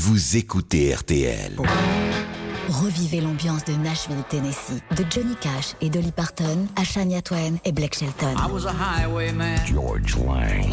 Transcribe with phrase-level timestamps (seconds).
[0.00, 1.56] vous écoutez RTL.
[2.70, 7.72] Revivez l'ambiance de Nashville, Tennessee, de Johnny Cash et Dolly Parton à Shania Twain et
[7.72, 8.34] Blake Shelton.
[9.66, 10.70] George Lang.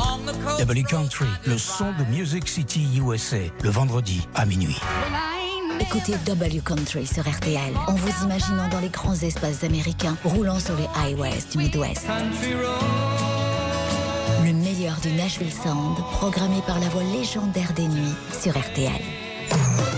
[0.59, 3.35] W Country, le son de Music City USA,
[3.65, 4.79] le vendredi à minuit.
[5.81, 10.77] Écoutez W Country sur RTL en vous imaginant dans les grands espaces américains roulant sur
[10.77, 12.07] les highways du Midwest.
[14.45, 19.16] Le meilleur du Nashville Sound, programmé par la voix légendaire des nuits sur RTL.
[19.51, 19.96] All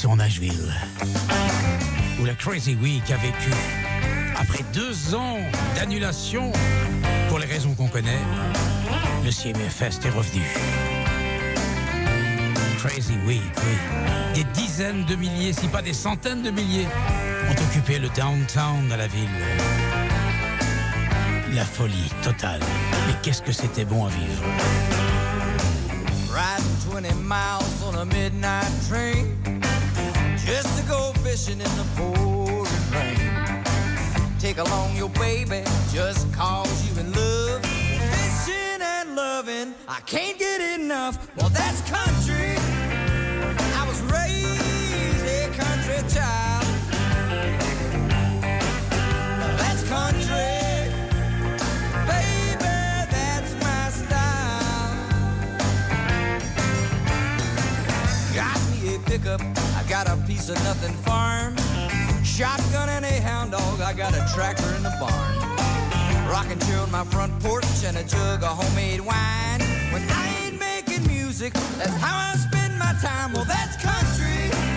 [0.00, 0.74] Direction Nashville,
[2.18, 3.50] où la Crazy Week a vécu.
[4.34, 5.36] Après deux ans
[5.74, 6.52] d'annulation,
[7.28, 8.22] pour les raisons qu'on connaît,
[9.22, 10.42] le CMA Fest est revenu.
[12.78, 13.78] Crazy Week, oui.
[14.34, 16.88] Des dizaines de milliers, si pas des centaines de milliers,
[17.50, 19.28] ont occupé le downtown de la ville.
[21.52, 22.60] La folie totale.
[23.06, 24.44] Mais qu'est-ce que c'était bon à vivre.
[26.32, 29.59] Riding 20 miles on a midnight train
[30.50, 33.62] just to go fishing in the pouring rain.
[34.40, 35.62] Take along your baby
[35.92, 37.62] just cause you in love.
[37.64, 41.14] Fishing and loving, I can't get enough.
[41.36, 42.56] Well, that's country.
[43.80, 46.66] I was raised a country child.
[49.60, 50.58] That's country.
[52.10, 52.76] Baby,
[53.14, 54.96] that's my style.
[58.34, 59.40] Got me a pickup,
[59.90, 61.56] got a piece of nothing farm.
[62.22, 66.30] Shotgun and a hound dog, I got a tractor in the barn.
[66.30, 69.60] Rocking chair on my front porch and a jug of homemade wine.
[69.90, 73.32] When I ain't making music, that's how I spend my time.
[73.32, 74.69] Well, that's country.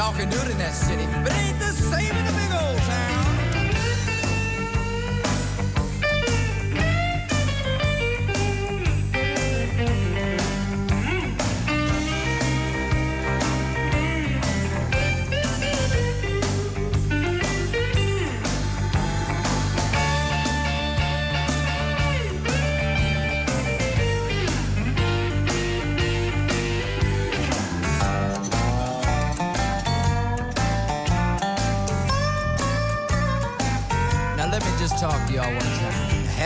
[0.00, 2.39] Y'all can do it in that city, but ain't the same in the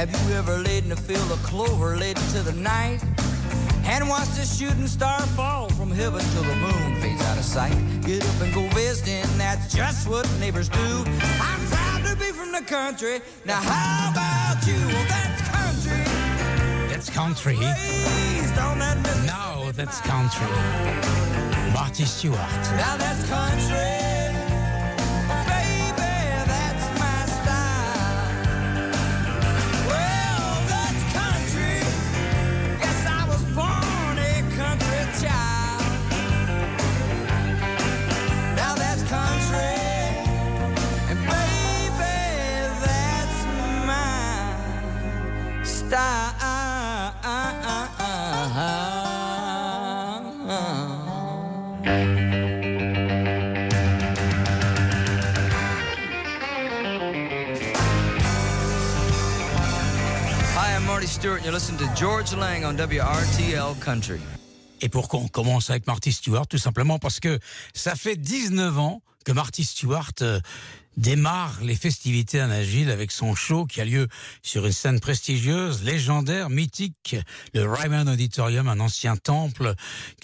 [0.04, 3.02] Have you ever laid in a field of clover late into the night?
[3.86, 7.74] And watched a shooting star fall from heaven till the moon fades out of sight.
[8.02, 11.04] Get up and go visiting, that's just what neighbors do.
[11.40, 13.22] I'm proud to be from the country.
[13.46, 14.74] Now how about you?
[14.74, 16.04] Well, that's country.
[16.90, 17.56] That's country.
[17.56, 17.78] That
[19.74, 20.46] that's country.
[21.72, 22.36] Marty Stewart.
[22.76, 24.03] Now that's country.
[61.44, 64.18] You're to George Lang on WRTL Country.
[64.80, 67.38] Et pourquoi on commence avec Marty Stewart Tout simplement parce que
[67.74, 70.40] ça fait 19 ans que Marty Stewart euh,
[70.96, 74.08] démarre les festivités à Nashville avec son show qui a lieu
[74.42, 77.16] sur une scène prestigieuse, légendaire, mythique,
[77.52, 79.74] le Ryman Auditorium, un ancien temple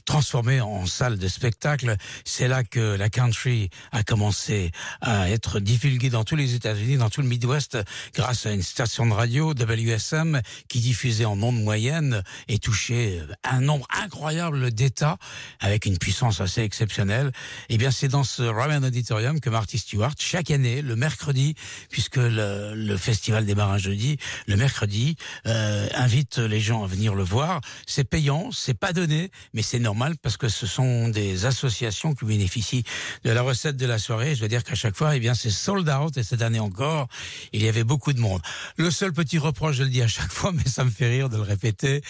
[0.04, 1.96] transformé en salle de spectacle.
[2.24, 4.70] C'est là que la country a commencé
[5.00, 7.78] à être divulguée dans tous les États-Unis, dans tout le Midwest,
[8.14, 13.60] grâce à une station de radio, WSM, qui diffusait en ondes moyennes et touchait un
[13.60, 15.18] nombre incroyable d'États
[15.60, 17.32] avec une puissance assez exceptionnelle.
[17.68, 21.54] Eh bien, c'est dans ce Ryman Auditorium que Marty Stewart, chaque année, le mercredi,
[21.90, 25.16] puisque le, le festival démarre un jeudi, le mercredi
[25.46, 27.60] euh, invite les gens à venir le voir.
[27.86, 32.24] C'est payant, c'est pas donné, mais c'est normal parce que ce sont des associations qui
[32.24, 32.84] bénéficient
[33.24, 34.34] de la recette de la soirée.
[34.34, 37.08] Je veux dire qu'à chaque fois, eh bien, c'est sold out et cette année encore,
[37.52, 38.40] il y avait beaucoup de monde.
[38.76, 41.28] Le seul petit reproche, je le dis à chaque fois, mais ça me fait rire
[41.28, 42.02] de le répéter,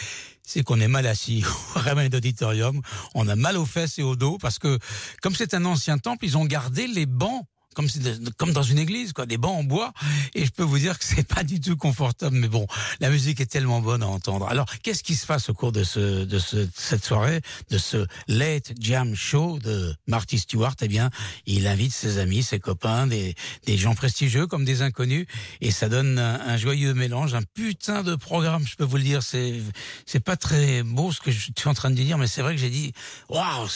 [0.43, 1.44] c'est qu'on est mal assis
[1.76, 2.81] au Ramen d'Auditorium.
[3.14, 4.79] On a mal aux fesses et au dos parce que,
[5.23, 7.44] comme c'est un ancien temple, ils ont gardé les bancs
[7.75, 7.89] comme,
[8.37, 9.93] comme dans une église, quoi, des bancs en bois.
[10.35, 12.37] Et je peux vous dire que c'est pas du tout confortable.
[12.37, 12.67] Mais bon,
[13.01, 14.47] la musique est tellement bonne à entendre.
[14.49, 17.41] Alors, qu'est-ce qui se passe au cours de ce, de ce, cette soirée,
[17.71, 20.75] de ce late jam show de Marty Stewart?
[20.83, 21.11] Eh bien,
[21.47, 23.35] il invite ses amis, ses copains, des,
[23.67, 25.27] des gens prestigieux comme des inconnus,
[25.61, 28.67] et ça donne un, joyeux mélange, un putain de programme.
[28.67, 29.61] Je peux vous le dire, c'est,
[30.07, 32.55] c'est pas très beau ce que je suis en train de dire, mais c'est vrai
[32.55, 32.93] que j'ai dit,
[33.29, 33.69] waouh,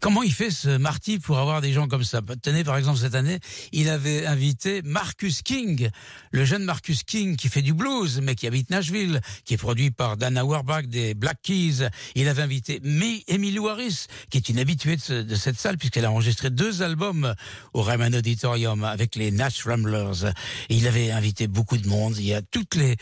[0.00, 2.20] comment il fait ce Marty pour avoir des gens comme ça?
[2.42, 3.38] Tenez, par exemple cette année,
[3.72, 5.90] il avait invité Marcus King,
[6.30, 9.90] le jeune Marcus King qui fait du blues, mais qui habite Nashville, qui est produit
[9.90, 11.88] par Dana Auerbach des Black Keys.
[12.14, 12.80] Il avait invité
[13.28, 17.34] Emily Harris, qui est une habituée de, cette salle, puisqu'elle a enregistré deux albums
[17.72, 20.32] au Raymond Auditorium avec les Nash Ramblers.
[20.68, 22.16] Il avait invité beaucoup de monde.
[22.18, 22.96] Il y a toutes les,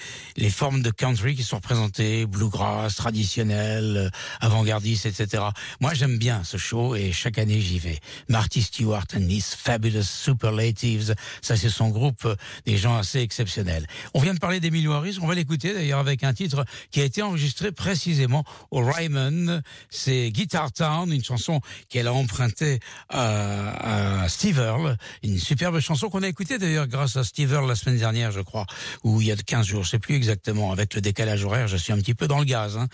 [0.51, 4.11] formes de country qui sont représentées, bluegrass, traditionnel,
[4.41, 5.45] avant-gardiste, etc.
[5.81, 8.01] Moi, j'aime bien ce show et chaque année, j'y vais.
[8.29, 11.15] Marty Stewart and his Fabulous Superlatives.
[11.41, 12.29] Ça, c'est son groupe
[12.67, 13.87] des gens assez exceptionnels.
[14.13, 15.17] On vient de parler d'Emilio Harris.
[15.23, 19.63] On va l'écouter d'ailleurs avec un titre qui a été enregistré précisément au Ryman.
[19.89, 24.99] C'est Guitar Town, une chanson qu'elle a empruntée à, à Steve Earle.
[25.23, 28.41] Une superbe chanson qu'on a écoutée d'ailleurs grâce à Steve Earle la semaine dernière, je
[28.41, 28.67] crois,
[29.03, 30.73] ou il y a 15 jours, je sais plus exactement.
[30.73, 32.77] Avec le décalage horaire, je suis un petit peu dans le gaz.
[32.77, 32.89] Hein.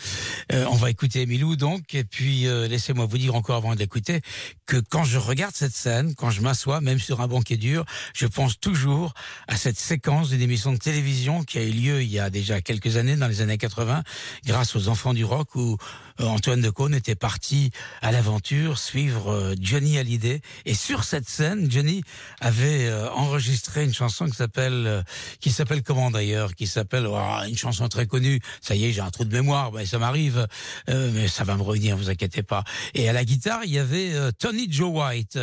[0.52, 3.80] Euh, on va écouter Emilou donc, et puis euh, laissez-moi vous dire encore avant de
[3.80, 4.20] l'écouter
[4.66, 7.84] que quand je regarde cette scène, quand je m'assois, même sur un banquet dur,
[8.14, 9.14] je pense toujours
[9.48, 12.60] à cette séquence d'une émission de télévision qui a eu lieu il y a déjà
[12.60, 14.02] quelques années, dans les années 80,
[14.44, 15.76] grâce aux Enfants du Rock, où
[16.20, 17.70] Antoine de Caunes était parti
[18.02, 20.40] à l'aventure suivre euh, Johnny Hallyday.
[20.64, 22.02] Et sur cette scène, Johnny
[22.40, 25.04] avait euh, enregistré une chanson qui s'appelle,
[25.40, 27.18] qui s'appelle comment d'ailleurs, qui s'appelle oh,
[27.48, 28.40] une chanson très connue.
[28.60, 30.46] Ça y est, j'ai un trou de mémoire, ben, ça m'arrive,
[30.88, 32.64] mais ça va me revenir, vous inquiétez pas.
[32.94, 35.38] Et à la guitare, il y avait Tony Joe White.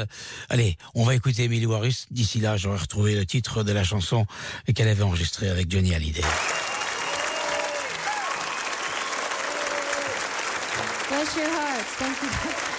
[0.49, 2.05] Allez, on va écouter Emily Warris.
[2.11, 4.25] D'ici là, j'aurais retrouvé le titre de la chanson
[4.73, 6.23] qu'elle avait enregistrée avec Johnny Hallyday.
[11.35, 11.89] Your hearts.
[11.95, 12.72] Thank you.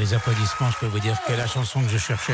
[0.00, 2.32] Les applaudissements, je peux vous dire que la chanson que je cherchais.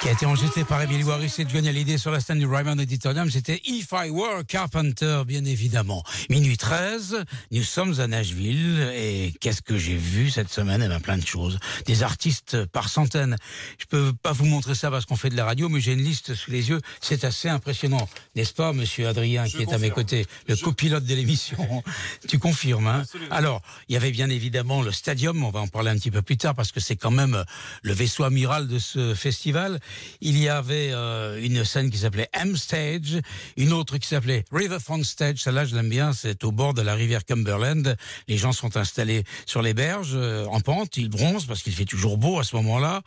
[0.00, 2.78] Qui a été enregistrée par Emily Warris et Johnny Hallyday sur la scène du Ryman
[2.78, 6.04] Auditorium, c'était If I Were Carpenter, bien évidemment.
[6.30, 10.82] Minuit 13, nous sommes à Nashville et qu'est-ce que j'ai vu cette semaine?
[10.84, 11.58] Eh bien, plein de choses.
[11.86, 13.36] Des artistes par centaines.
[13.78, 16.04] Je peux pas vous montrer ça parce qu'on fait de la radio, mais j'ai une
[16.04, 16.80] liste sous les yeux.
[17.00, 21.14] C'est assez impressionnant, n'est-ce pas, monsieur Adrien, qui est à mes côtés, le copilote de
[21.14, 21.82] l'émission
[22.28, 23.02] Tu confirmes, hein?
[23.30, 26.22] Alors, il y avait bien évidemment le Stadium, on va en parler un petit peu
[26.22, 27.44] plus tard parce que c'est quand même
[27.82, 29.80] le vaisseau amiral de ce festival.
[30.20, 33.20] Il y avait euh, une scène qui s'appelait M Stage,
[33.56, 35.38] une autre qui s'appelait Riverfront Stage.
[35.38, 37.96] Celle-là, je l'aime bien, c'est au bord de la rivière Cumberland.
[38.28, 41.84] Les gens sont installés sur les berges, euh, en pente, ils bronzent parce qu'il fait
[41.84, 43.02] toujours beau à ce moment-là.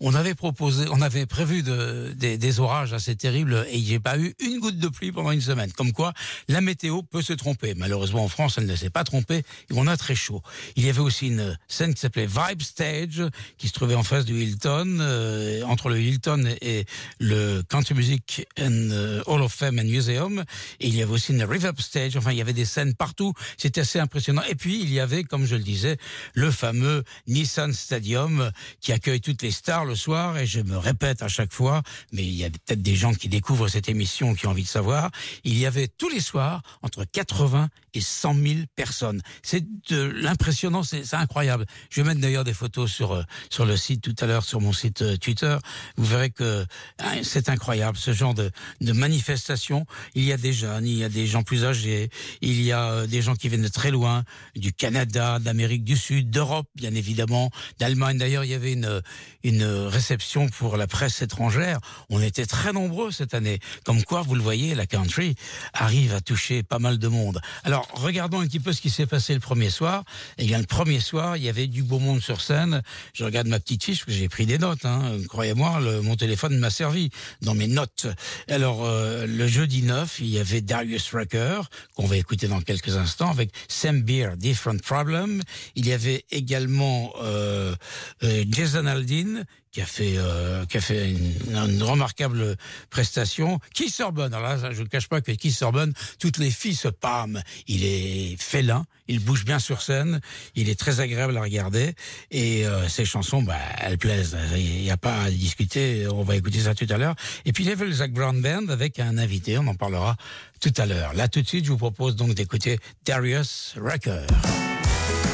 [0.00, 3.96] On avait proposé, on avait prévu de, des, des orages assez terribles et il n'y
[3.96, 5.72] a pas eu une goutte de pluie pendant une semaine.
[5.72, 6.12] Comme quoi,
[6.48, 7.74] la météo peut se tromper.
[7.74, 10.42] Malheureusement, en France, elle ne s'est pas trompée et on a très chaud.
[10.76, 13.22] Il y avait aussi une scène qui s'appelait Vibe Stage,
[13.56, 16.84] qui se trouvait en face du Hilton, euh, entre le Hilton et
[17.18, 20.44] le Country Music and euh, Hall of Fame and Museum.
[20.80, 22.16] Et il y avait aussi une Reverb Stage.
[22.16, 23.32] Enfin, il y avait des scènes partout.
[23.56, 24.42] C'était assez impressionnant.
[24.48, 25.96] Et puis, il y avait, comme je le disais,
[26.34, 28.50] le fameux Nissan Stadium
[28.80, 30.38] qui accueille toutes les stars le soir.
[30.38, 33.28] Et je me répète à chaque fois, mais il y a peut-être des gens qui
[33.28, 35.10] découvrent cette émission qui ont envie de savoir.
[35.44, 39.22] Il y avait tous les soirs entre 80 et 100 000 personnes.
[39.42, 41.66] C'est de l'impressionnant, c'est incroyable.
[41.90, 44.60] Je vais mettre d'ailleurs des photos sur euh, sur le site tout à l'heure, sur
[44.60, 45.56] mon site euh, Twitter.
[45.96, 46.64] Vous verrez que
[46.98, 49.86] hein, c'est incroyable ce genre de, de manifestation.
[50.14, 52.90] Il y a des jeunes, il y a des gens plus âgés, il y a
[52.90, 56.94] euh, des gens qui viennent de très loin, du Canada, d'Amérique du Sud, d'Europe, bien
[56.94, 58.18] évidemment, d'Allemagne.
[58.18, 59.02] D'ailleurs, il y avait une
[59.42, 61.80] une réception pour la presse étrangère.
[62.10, 63.60] On était très nombreux cette année.
[63.84, 65.34] Comme quoi, vous le voyez, la country
[65.72, 67.40] arrive à toucher pas mal de monde.
[67.64, 70.04] Alors, regardons un petit peu ce qui s'est passé le premier soir.
[70.38, 72.82] Eh bien, le premier soir, il y avait du beau monde sur scène.
[73.12, 74.84] Je regarde ma petite fiche, parce que j'ai pris des notes.
[74.84, 75.18] Hein.
[75.28, 77.10] Croyez-moi, mon téléphone m'a servi
[77.42, 78.06] dans mes notes.
[78.48, 81.62] Alors, euh, le jeudi 9, il y avait Darius Rucker,
[81.94, 85.42] qu'on va écouter dans quelques instants, avec Sam Beer, Different Problem.
[85.74, 87.74] Il y avait également euh,
[88.22, 92.56] euh, Jason Aldean, qui a fait euh, qui a fait une, remarquable
[92.90, 93.58] prestation.
[93.74, 96.88] Keith Urban, alors là, je ne cache pas que Keith Urban, toutes les filles se
[96.88, 97.42] pâment.
[97.66, 100.20] Il est félin, il bouge bien sur scène,
[100.54, 101.94] il est très agréable à regarder
[102.30, 104.36] et euh, ses chansons, bah, elles plaisent.
[104.56, 106.06] Il n'y a pas à discuter.
[106.08, 107.14] On va écouter ça tout à l'heure.
[107.44, 109.58] Et puis il Zach Brown Band avec un invité.
[109.58, 110.16] On en parlera
[110.60, 111.14] tout à l'heure.
[111.14, 114.26] Là, tout de suite, je vous propose donc d'écouter Darius Rucker.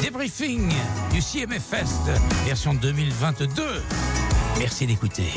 [0.01, 0.71] Débriefing
[1.11, 2.01] du CMF Fest,
[2.45, 3.63] version 2022.
[4.57, 5.31] Merci d'écouter.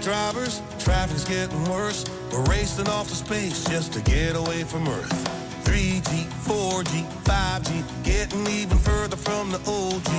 [0.00, 2.06] Drivers, traffic's getting worse.
[2.32, 5.12] We're racing off to space just to get away from Earth.
[5.62, 10.10] 3G, 4G, 5G, getting even further from the OG.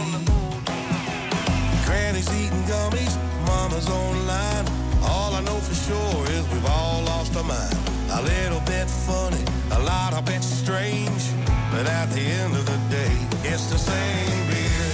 [1.85, 4.65] Granny's eating gummies, mama's online.
[5.03, 8.00] All I know for sure is we've all lost our.
[8.13, 11.23] A little bit funny, a lot of bit strange.
[11.71, 13.13] But at the end of the day,
[13.43, 14.87] it's the same beer.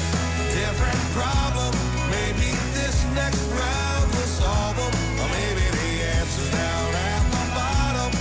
[0.53, 1.73] Different problem.
[2.13, 4.93] Maybe this next round will solve them.
[5.21, 8.11] Or maybe the answer's down at the bottom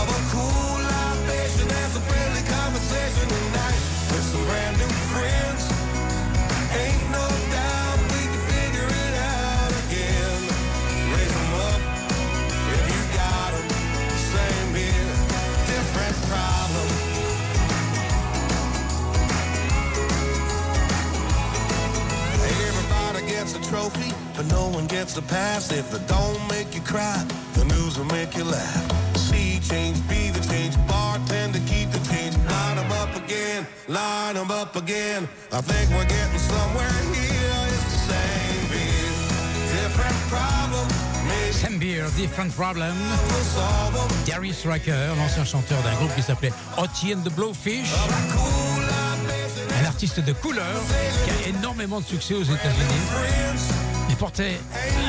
[0.00, 1.68] of a cool libation.
[1.68, 5.62] There's a friendly conversation tonight with some brand new friends.
[6.74, 7.73] Ain't no doubt
[23.44, 25.70] gets a trophy, but no one gets a pass.
[25.70, 27.22] If it don't make you cry,
[27.54, 29.16] the news will make you laugh.
[29.16, 32.34] See change, be the change, bartender, keep the change.
[32.36, 35.28] Line 'em up again, line 'em up again.
[35.52, 37.33] I think we're getting somewhere here.
[41.64, 42.94] Maybe Sam Beer, Different Problem.
[44.26, 47.88] Darius Rucker, l'ancien chanteur d'un groupe qui s'appelait Hottie and the Blowfish.
[49.80, 50.80] Un artiste de couleur
[51.24, 53.00] qui a énormément de succès aux États-Unis.
[54.10, 54.58] Il portait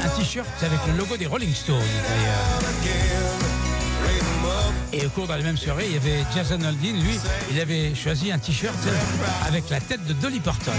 [0.03, 2.59] un t-shirt avec le logo des Rolling Stones d'ailleurs.
[4.93, 7.01] Et au cours de la même soirée, il y avait Jason Aldean.
[7.01, 7.19] Lui,
[7.51, 8.77] il avait choisi un t-shirt
[9.47, 10.71] avec la tête de Dolly Parton.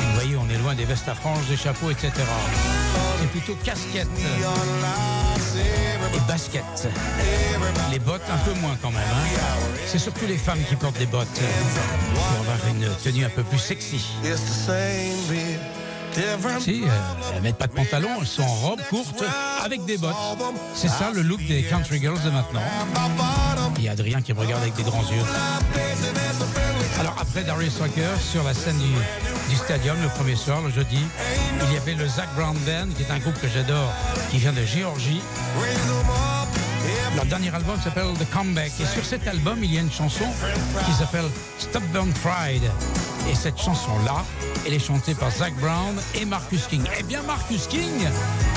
[0.00, 2.12] Vous voyez, on est loin des vestes à franges, des chapeaux, etc.
[3.32, 4.44] Plutôt casquette et
[6.26, 6.62] basket.
[7.90, 9.00] Les bottes, un peu moins quand même.
[9.00, 9.38] hein.
[9.86, 11.26] C'est surtout les femmes qui portent des bottes
[12.14, 14.04] pour avoir une tenue un peu plus sexy.
[16.60, 16.86] Si, euh,
[17.36, 19.22] elles mettent pas de pantalon, elles sont en robe courte
[19.64, 20.14] avec des bottes.
[20.74, 22.62] C'est ça le look des country girls de maintenant.
[23.78, 25.22] Il y a Adrien qui me regarde avec des grands yeux.
[27.00, 28.92] Alors après Darius Rucker, sur la scène du,
[29.48, 31.02] du stadium le premier soir, le jeudi,
[31.62, 33.90] il y avait le Zach Brown Band, qui est un groupe que j'adore,
[34.30, 35.22] qui vient de Géorgie.
[37.16, 38.72] Leur dernier album s'appelle The Comeback.
[38.80, 40.26] Et sur cet album, il y a une chanson
[40.84, 41.24] qui s'appelle
[41.58, 42.70] Stubborn Pride.
[43.30, 44.22] Et cette chanson-là,
[44.66, 46.82] elle est chantée par Zach Brown et Marcus King.
[46.98, 48.08] Eh bien, Marcus King,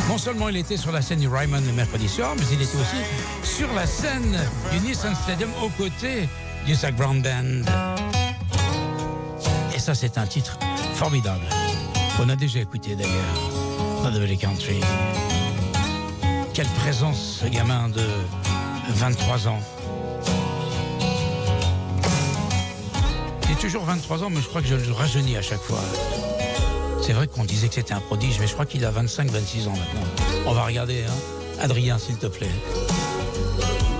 [0.09, 2.75] non seulement il était sur la scène du Ryman le mercredi soir, mais il était
[2.75, 4.38] aussi sur la scène
[4.73, 6.27] du Nissan Stadium aux côtés
[6.65, 8.23] du Zach Brown Band.
[9.83, 10.57] Ça, c'est un titre
[10.93, 11.43] formidable.
[12.15, 13.11] qu'on a déjà écouté d'ailleurs
[14.01, 14.79] dans The Country.
[16.53, 18.07] Quelle présence, ce gamin de
[18.91, 19.59] 23 ans.
[23.49, 25.81] J'ai toujours 23 ans, mais je crois que je le rajeunis à chaque fois.
[27.01, 29.67] C'est vrai qu'on disait que c'était un prodige, mais je crois qu'il a 25, 26
[29.67, 30.07] ans maintenant.
[30.45, 31.61] On va regarder, hein.
[31.61, 32.55] Adrien, s'il te plaît.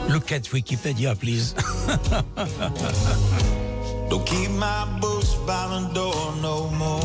[0.08, 1.56] Look at Wikipedia, please.
[4.10, 7.00] Don't keep my boots by the door no more.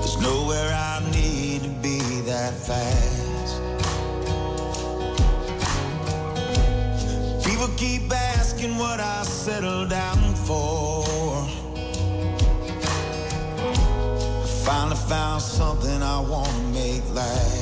[0.00, 3.60] There's nowhere I need to be that fast.
[7.44, 11.04] People keep asking what I settled down for.
[14.42, 17.61] I finally found something I want to make last.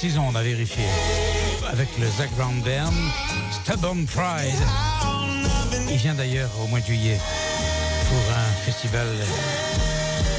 [0.00, 0.06] King.
[0.10, 0.84] 26 ans, on a vérifié.
[1.70, 2.92] Avec le Zach Brown Band,
[3.50, 4.62] Stubborn Pride.
[5.90, 7.18] Il vient d'ailleurs au mois de juillet
[8.08, 9.06] pour un festival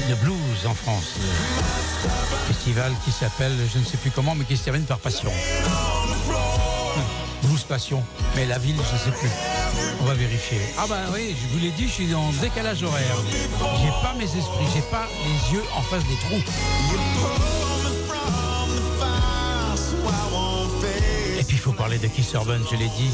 [0.10, 1.16] de blues en France.
[2.48, 5.32] Festival qui s'appelle, je ne sais plus comment, mais qui se termine par Passion.
[7.44, 8.04] Blues Passion.
[8.36, 9.30] Mais la ville, je ne sais plus.
[10.02, 10.60] On va vérifier.
[10.78, 13.16] Ah ben oui, je vous l'ai dit, je suis en décalage horaire.
[13.82, 16.44] J'ai pas mes esprits, j'ai pas les yeux en face des trous.
[21.88, 23.10] De Kiss Urban, je l'ai dit.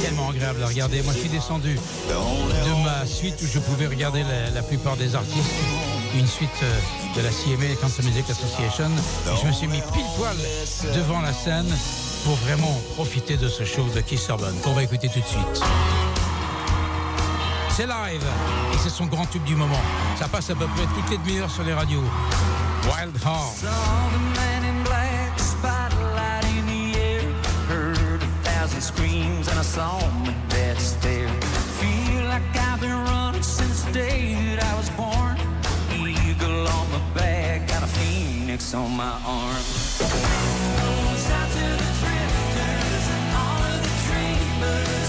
[0.00, 1.02] Tellement agréable à regarder.
[1.02, 4.22] Moi je suis descendu de ma suite où je pouvais regarder
[4.54, 5.50] la, plupart des artistes.
[6.16, 6.78] Une suite euh,
[7.16, 8.88] de la CMA, Country Music Association.
[9.42, 10.36] Je me suis mis pile poil
[10.94, 11.66] devant la scène
[12.24, 15.62] pour vraiment profiter de ce show de Kiss Urban qu'on va écouter tout de suite.
[17.70, 18.24] C'est live
[18.72, 19.82] et c'est son grand tube du moment.
[20.20, 22.04] Ça passe à peu près toutes les demi-heures sur les radios.
[22.84, 24.53] Wild Heart.
[28.84, 31.28] Screams and I saw my dad stare.
[31.80, 35.36] Feel like I've been running since the day that I was born.
[35.90, 39.62] Eagle on my back, got a phoenix on my arm.
[40.80, 45.03] Goes out to the drifters and all of the dreamers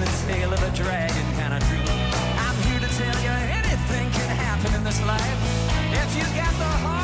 [0.00, 1.82] the tail of a dragon kind of dream.
[2.44, 5.38] I'm here to tell you anything can happen in this life.
[5.92, 6.97] If you got the heart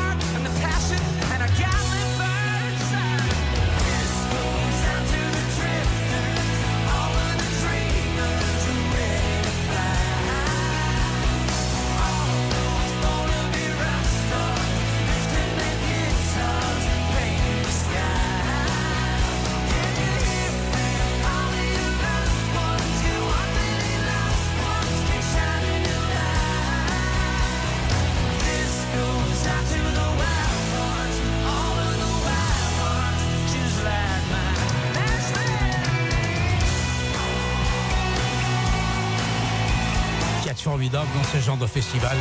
[41.03, 42.15] dans ce genre de festival,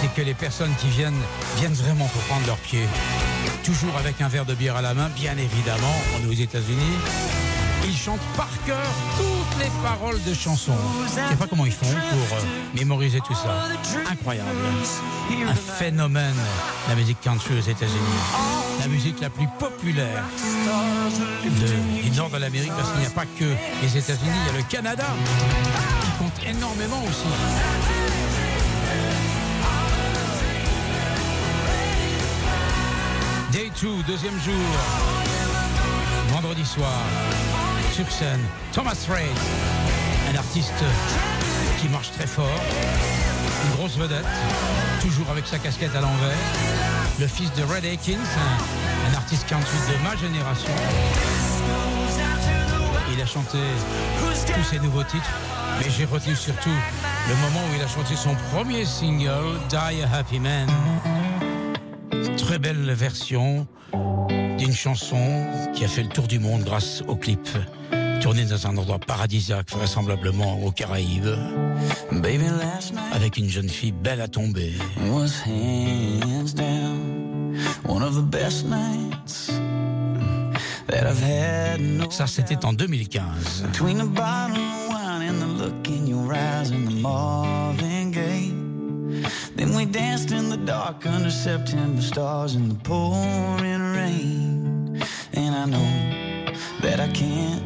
[0.00, 1.20] c'est que les personnes qui viennent
[1.58, 2.86] viennent vraiment pour prendre leur pied.
[3.64, 6.96] Toujours avec un verre de bière à la main, bien évidemment, on est aux États-Unis.
[7.84, 10.76] Ils chantent par cœur toutes les paroles de chansons.
[11.04, 12.42] Je sais pas comment ils font pour euh,
[12.74, 13.68] mémoriser tout ça.
[14.10, 14.50] Incroyable.
[15.48, 16.34] Un phénomène,
[16.88, 18.20] la musique country aux États-Unis.
[18.80, 20.24] La musique la plus populaire
[22.02, 24.58] du nord de l'Amérique, parce qu'il n'y a pas que les États-Unis, il y a
[24.58, 25.06] le Canada
[26.48, 27.26] énormément aussi.
[33.52, 34.54] Day 2, deuxième jour,
[36.28, 36.92] vendredi soir,
[37.92, 38.40] sur scène,
[38.72, 39.26] Thomas Reid,
[40.32, 40.72] un artiste
[41.80, 42.60] qui marche très fort,
[43.64, 44.24] une grosse vedette,
[45.00, 46.36] toujours avec sa casquette à l'envers,
[47.18, 50.72] le fils de Red Akins, un, un artiste country de ma génération.
[53.12, 53.58] Il a chanté
[54.54, 55.30] tous ses nouveaux titres,
[55.78, 56.70] mais j'ai retenu surtout
[57.28, 60.68] le moment où il a chanté son premier single, Die a Happy Man.
[62.36, 63.66] Très belle version
[64.58, 67.48] d'une chanson qui a fait le tour du monde grâce au clip.
[68.20, 71.36] Tourné dans un endroit paradisiaque, vraisemblablement aux Caraïbes,
[72.10, 74.72] Baby, last night avec une jeune fille belle à tomber.
[82.10, 83.66] Ça, c'était en 2015.
[85.56, 88.52] Look in your eyes and the Marvin Gaye.
[89.54, 95.02] Then we danced in the dark under September stars in the pouring rain.
[95.32, 95.90] And I know
[96.82, 97.62] that I can't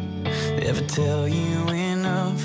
[0.63, 2.43] ever tell you enough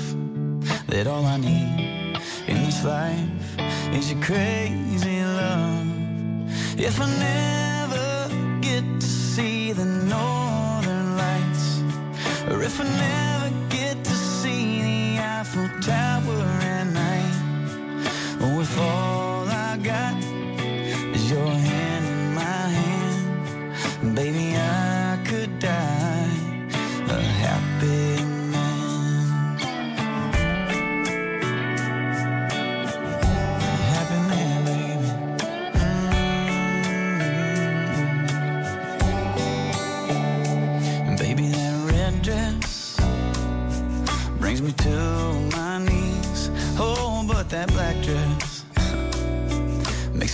[0.88, 3.58] that all I need in this life
[3.94, 5.86] is your crazy love.
[6.76, 11.82] If I never get to see the northern lights,
[12.50, 13.35] or if I never
[15.56, 16.15] Eiffel Tower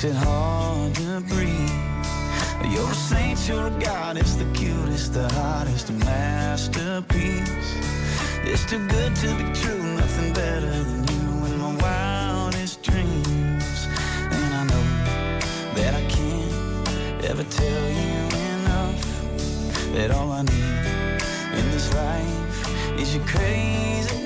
[0.03, 2.73] makes it hard to breathe.
[2.73, 7.77] You're a saint, you're a the cutest, the hottest, masterpiece.
[8.45, 13.87] It's too good to be true, nothing better than you in my wildest dreams.
[14.31, 14.87] And I know
[15.75, 18.23] that I can't ever tell you
[18.59, 19.01] enough
[19.95, 24.22] that all I need in this life is your crazy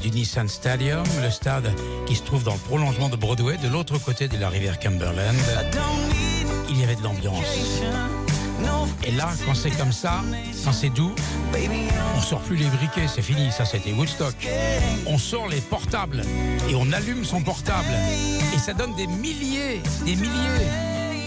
[0.00, 1.74] Du Nissan Stadium, le stade
[2.06, 5.34] qui se trouve dans le prolongement de Broadway, de l'autre côté de la rivière Cumberland,
[6.70, 7.82] il y avait de l'ambiance.
[9.02, 10.22] Et là, quand c'est comme ça,
[10.64, 11.12] quand c'est doux,
[12.16, 14.36] on sort plus les briquets, c'est fini, ça c'était Woodstock.
[15.06, 16.22] On sort les portables
[16.70, 17.88] et on allume son portable.
[18.54, 20.68] Et ça donne des milliers, des milliers.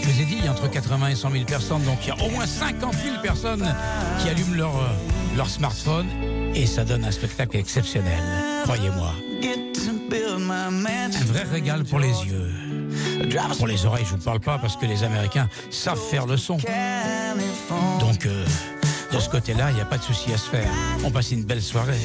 [0.02, 2.08] Je vous ai dit, il y a entre 80 et 100 000 personnes, donc il
[2.08, 3.74] y a au moins 50 000 personnes
[4.20, 6.06] qui allument leur, euh, leur smartphone
[6.54, 8.18] et ça donne un spectacle exceptionnel,
[8.64, 9.12] croyez-moi.
[11.20, 12.50] Un vrai régal pour les yeux.
[13.56, 16.58] Pour les oreilles, je vous parle pas parce que les Américains savent faire le son.
[18.00, 18.44] Donc, euh,
[19.12, 20.68] de ce côté-là, il n'y a pas de souci à se faire.
[21.04, 21.98] On passe une belle soirée.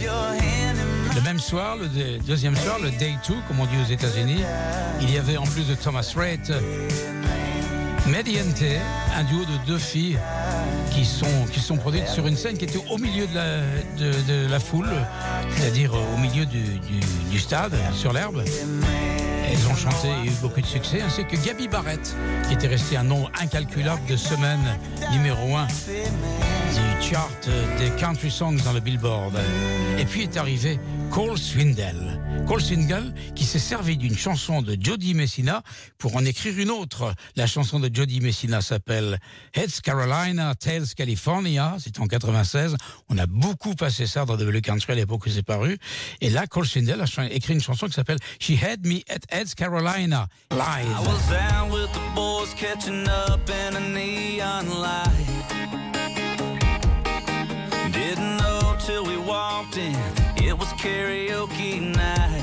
[1.16, 4.42] Le même soir, le deux- deuxième soir, le day 2, comme on dit aux États-Unis,
[5.02, 6.52] il y avait en plus de Thomas Rhett,
[8.08, 8.64] Mediante,
[9.18, 10.18] un duo de deux filles
[10.98, 13.58] qui sont, qui sont produites sur une scène qui était au milieu de la,
[14.00, 14.90] de, la foule,
[15.56, 16.64] c'est-à-dire euh, au milieu du,
[17.32, 18.44] du- stade, sur l'herbe.
[18.44, 22.16] Elles ont chanté et eu beaucoup de succès, ainsi que Gabi Barrett,
[22.48, 24.76] qui était resté un nombre incalculable de semaines
[25.12, 25.68] numéro un
[26.78, 29.36] du chart des country songs dans le Billboard.
[29.98, 30.80] Et puis est arrivé
[31.12, 32.22] Cole Swindell.
[32.48, 35.63] Cole Swindell qui s'est servi d'une chanson de Jody Messina
[35.98, 37.13] pour en écrire une autre.
[37.36, 39.20] La chanson de Jody Messina s'appelle
[39.54, 41.76] Heads Carolina, Tales California.
[41.80, 42.76] C'est en 96.
[43.10, 45.78] On a beaucoup passé ça dans le country à l'époque où c'est paru.
[46.22, 49.56] Et là, Cole Swindell a écrit une chanson qui s'appelle She Had Me at Heads
[49.56, 51.08] Carolina I live.
[51.08, 55.37] was out with the boys catching up in a neon light.
[60.58, 62.41] It was karaoke night.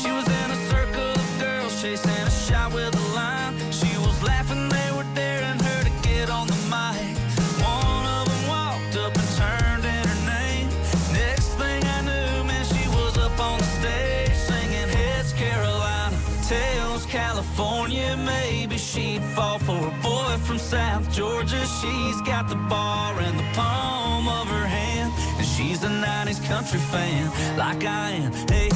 [0.00, 3.56] She was in a circle of girls chasing a shot with a line.
[3.72, 7.16] She was laughing, they were daring her to get on the mic.
[7.64, 10.68] One of them walked up and turned in her name.
[11.12, 17.06] Next thing I knew, man, she was up on the stage singing Heads Carolina, Tails
[17.06, 18.16] California.
[18.16, 21.64] Maybe she'd fall for a boy from South Georgia.
[21.80, 24.05] She's got the bar and the palm
[25.86, 28.32] a 90s country fan like I am.
[28.48, 28.68] Hey,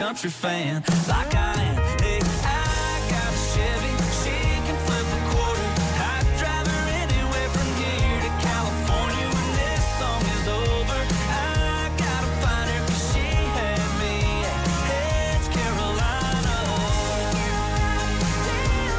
[0.00, 1.76] country fan, like I am.
[2.00, 4.32] Hey, I got a Chevy, she
[4.64, 5.68] can flip a quarter.
[6.00, 11.00] I'd drive her anywhere from here to California when this song is over.
[11.28, 13.28] I gotta find her 'cause she
[13.60, 14.16] had me
[14.56, 16.56] at Heads Carolina.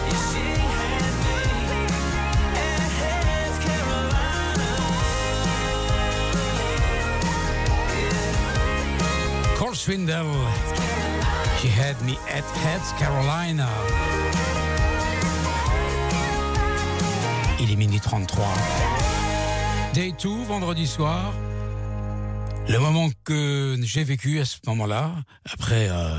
[0.05, 0.45] Yeah, she
[0.77, 1.41] had me
[2.69, 4.69] at Heads Carolina.
[9.57, 10.29] Cole Swindell.
[11.99, 13.67] Me at Heads Carolina.
[17.59, 18.45] Il est minuit 33.
[19.93, 21.33] Day 2, vendredi soir.
[22.69, 25.11] Le moment que j'ai vécu à ce moment-là,
[25.51, 26.17] après euh,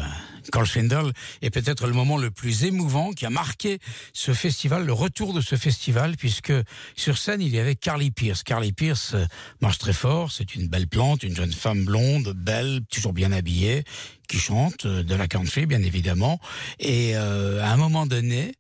[0.51, 3.79] Carl Schendel est peut-être le moment le plus émouvant qui a marqué
[4.13, 6.53] ce festival, le retour de ce festival, puisque
[6.97, 8.43] sur scène il y avait Carly Pierce.
[8.43, 9.25] Carly Pierce euh,
[9.61, 13.85] marche très fort, c'est une belle plante, une jeune femme blonde, belle, toujours bien habillée,
[14.29, 16.41] qui chante euh, de la country bien évidemment.
[16.81, 18.55] Et euh, à un moment donné,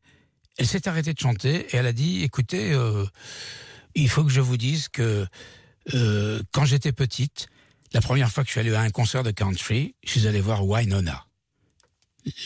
[0.58, 2.76] elle s'est arrêtée de chanter et elle a dit "Écoutez,
[3.94, 5.26] il faut que je vous dise que
[6.52, 7.48] quand j'étais petite,
[7.94, 10.40] la première fois que je suis allé à un concert de country, je suis allé
[10.40, 11.24] voir Wynonna.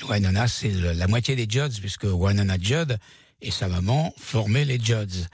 [0.09, 2.99] Wynonna, c'est la moitié des Judds, puisque Wynonna Judd
[3.41, 5.27] et sa maman formaient les Judds.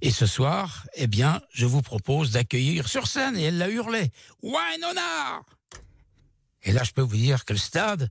[0.00, 4.12] Et ce soir, eh bien, je vous propose d'accueillir sur scène, et elle l'a hurlé,
[4.42, 5.42] Wynonna
[6.62, 8.08] Et là, je peux vous dire que le stade,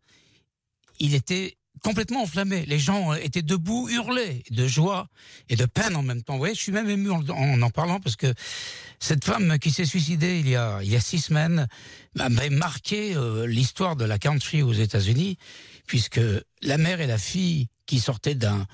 [1.00, 2.66] il était complètement enflammé.
[2.66, 5.08] Les gens euh, étaient debout, hurlaient de joie
[5.50, 6.34] et de peine en même temps.
[6.34, 8.34] Vous voyez, je suis même ému en en, parlant parce que
[9.00, 11.68] cette femme qui s'est suicidée il y a, il y a six semaines
[12.16, 15.38] m'a marqué euh, l'histoire de la country aux États-Unis,
[15.86, 16.22] puisque
[16.62, 18.66] la mère et la fille qui sortaient d'un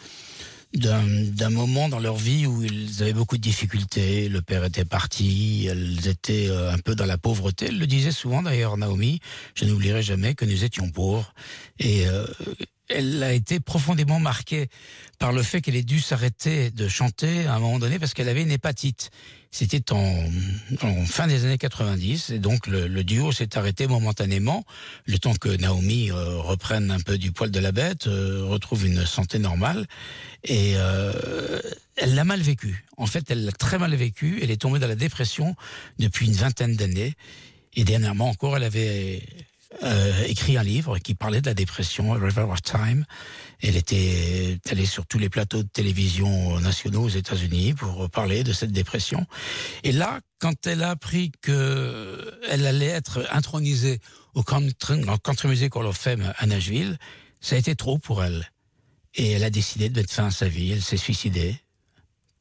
[0.76, 4.28] d'un moment dans leur vie où ils avaient beaucoup de difficultés.
[4.28, 7.68] Le père était parti, elles étaient euh, un peu dans la pauvreté.
[7.68, 9.20] Elle le disait souvent d'ailleurs, Naomi.
[9.54, 11.32] Je n'oublierai jamais que nous étions pauvres.
[11.78, 12.08] Et
[12.94, 14.70] elle a été profondément marquée
[15.20, 18.30] par le fait qu'elle ait dû s'arrêter de chanter à un moment donné parce qu'elle
[18.30, 19.10] avait une hépatite.
[19.52, 20.26] C'était en,
[21.06, 24.66] fin des années 90 et donc le, le duo s'est arrêté momentanément,
[25.06, 28.86] le temps que Naomi euh, reprenne un peu du poil de la bête, euh, retrouve
[28.86, 29.86] une santé normale
[30.44, 31.62] et euh,
[31.96, 32.86] elle l'a mal vécu.
[32.98, 34.40] En fait, elle l'a très mal vécu.
[34.42, 35.56] Elle est tombée dans la dépression
[36.00, 37.14] depuis une vingtaine d'années
[37.76, 39.22] et dernièrement encore, elle avait
[39.82, 43.06] euh, écrit un livre qui parlait de la dépression, A River of Time.
[43.62, 48.54] Elle était allée sur tous les plateaux de télévision nationaux aux États-Unis pour parler de
[48.54, 49.26] cette dépression.
[49.84, 54.00] Et là, quand elle a appris que elle allait être intronisée
[54.36, 56.98] au Country, au Music Hall of Fame à Nashville,
[57.42, 58.52] ça a été trop pour elle.
[59.16, 60.72] Et elle a décidé de mettre fin à sa vie.
[60.72, 61.56] Elle s'est suicidée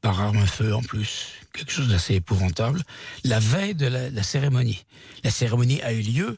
[0.01, 2.83] par arme à feu en plus, quelque chose d'assez épouvantable,
[3.23, 4.83] la veille de la cérémonie.
[5.23, 6.37] La cérémonie a eu lieu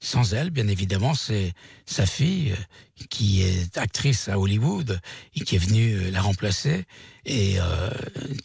[0.00, 1.52] sans elle, bien évidemment, c'est
[1.86, 2.56] sa fille euh,
[3.08, 5.00] qui est actrice à Hollywood
[5.34, 6.84] et qui est venue euh, la remplacer.
[7.26, 7.90] Et euh,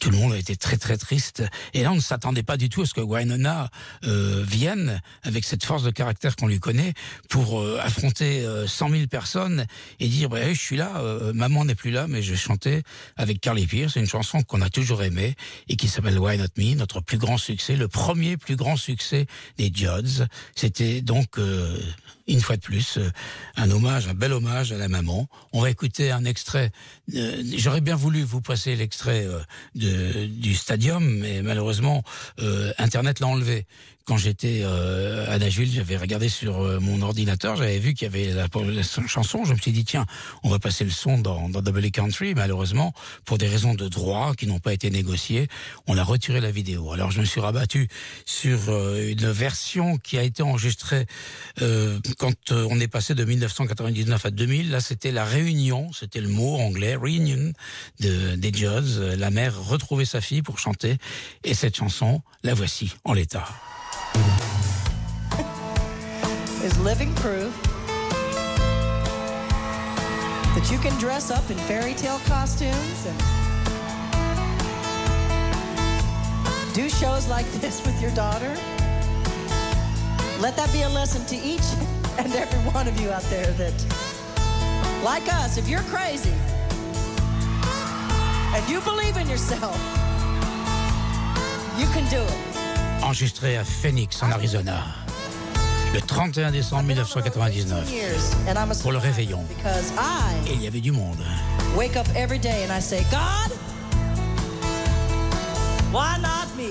[0.00, 1.42] tout le monde a été très très triste.
[1.72, 3.70] Et là, on ne s'attendait pas du tout à ce que Wynonna
[4.04, 6.92] euh, vienne avec cette force de caractère qu'on lui connaît
[7.30, 9.66] pour euh, affronter euh, 100 000 personnes
[9.98, 12.82] et dire bah, je suis là, euh, maman n'est plus là, mais je chanter
[13.16, 13.96] avec Carly Pierce.
[13.96, 15.34] Une chanson qu'on a toujours aimée
[15.68, 19.26] et qui s'appelle Why Not Me, notre plus grand succès, le premier plus grand succès
[19.56, 20.26] des Judds.
[20.54, 21.78] C'était donc euh,
[22.26, 23.10] une fois de plus euh,
[23.56, 25.28] un hommage, un bel hommage à la maman.
[25.52, 26.70] On va écouter un extrait.
[27.14, 32.02] euh, J'aurais bien voulu vous passer l'extrait euh, du stadium, mais malheureusement
[32.78, 33.66] Internet l'a enlevé.
[34.06, 38.08] Quand j'étais euh, à Nashville, j'avais regardé sur euh, mon ordinateur, j'avais vu qu'il y
[38.08, 38.46] avait la,
[39.06, 39.44] chanson.
[39.44, 40.06] Je me suis dit tiens,
[40.44, 42.34] on va passer le son dans, dans Double Country.
[42.34, 42.92] Malheureusement,
[43.24, 45.48] pour des raisons de droit qui n'ont pas été négociées,
[45.88, 46.92] on a retiré la vidéo.
[46.92, 47.88] Alors je me suis rabattu
[48.24, 51.06] sur euh, une version qui a été enregistrée
[51.60, 54.70] euh, quand euh, on est passé de 1999 à 2000.
[54.70, 57.52] Là, c'était la réunion, c'était le mot anglais, reunion
[57.98, 59.16] de, des Judds.
[59.18, 60.96] La mère retrouvait sa fille pour chanter,
[61.42, 63.46] et cette chanson, la voici en l'état.
[66.64, 67.54] is living proof
[70.56, 73.18] that you can dress up in fairy tale costumes and
[76.74, 78.52] do shows like this with your daughter.
[80.40, 81.60] Let that be a lesson to each
[82.18, 83.74] and every one of you out there that,
[85.04, 86.32] like us, if you're crazy
[88.54, 89.76] and you believe in yourself,
[91.78, 92.55] you can do it.
[93.10, 94.82] Enregistré à Phoenix, en Arizona,
[95.94, 97.88] le 31 décembre 1999,
[98.48, 99.44] And I'm a pour le réveillon.
[99.48, 101.16] because I Et il y avait du monde.
[101.76, 103.52] wake up every day and I say, God,
[105.92, 106.70] why not me?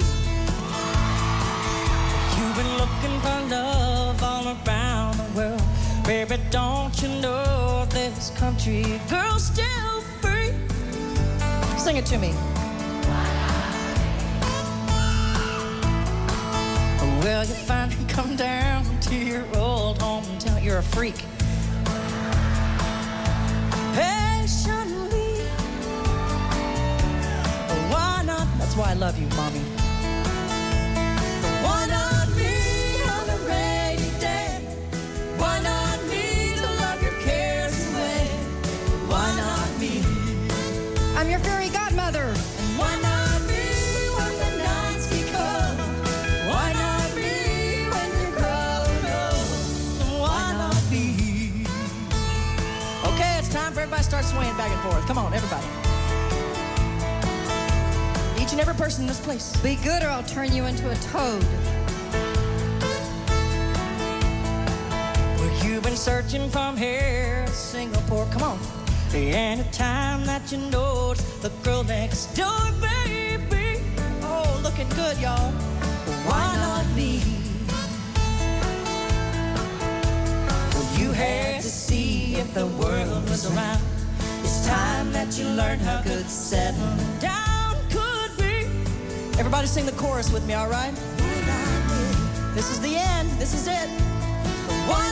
[2.35, 5.61] You've been looking for love all around the world.
[6.05, 10.51] Baby, don't you know this country girl's still free?
[11.77, 12.33] Sing it to me.
[17.25, 20.63] Well, you finally come down to your old hometown.
[20.63, 21.15] You're a freak.
[23.95, 25.47] Patiently.
[27.67, 28.47] Oh, why not?
[28.59, 29.74] That's why I love you, mommy.
[54.65, 55.05] Back and forth.
[55.07, 55.67] Come on, everybody.
[58.41, 59.55] Each and every person in this place.
[59.57, 61.43] Be good or I'll turn you into a toad.
[65.37, 68.25] Well, you've been searching from here to Singapore.
[68.31, 68.59] Come on.
[69.11, 73.81] The anytime that you notice the girl next door, baby.
[74.23, 75.51] Oh, looking good, y'all.
[76.25, 77.21] Why not me?
[80.73, 83.94] Well, you had to see if the world was around.
[84.65, 88.65] Time that you learn how good settling down could be.
[89.37, 90.93] Everybody sing the chorus with me, all right?
[92.55, 93.29] This is the end.
[93.39, 93.89] This is it.
[94.89, 95.11] Why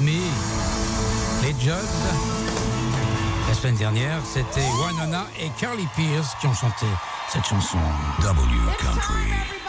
[0.00, 0.10] Me
[1.42, 1.74] Les Judds.
[3.48, 6.86] La semaine dernière, c'était Winona et Carly Pierce qui ont chanté
[7.28, 7.78] cette chanson.
[8.22, 9.61] W Country.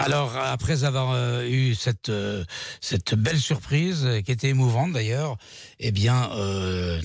[0.00, 2.44] Alors, après avoir euh, eu cette, euh,
[2.80, 5.36] cette belle surprise, euh, qui était émouvante d'ailleurs,
[5.80, 7.00] eh bien, euh,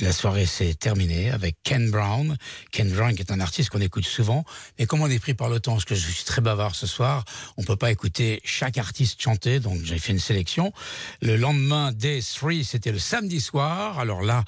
[0.00, 2.36] la soirée s'est terminée avec Ken Brown.
[2.70, 4.44] Ken Brown, qui est un artiste qu'on écoute souvent,
[4.78, 6.86] mais comme on est pris par le temps, parce que je suis très bavard ce
[6.86, 7.24] soir,
[7.56, 10.72] on peut pas écouter chaque artiste chanter, donc j'ai fait une sélection.
[11.20, 13.98] Le lendemain, Day 3, c'était le samedi soir.
[13.98, 14.44] Alors là,